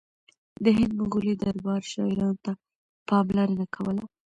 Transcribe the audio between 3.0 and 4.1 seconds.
پاملرنه کوله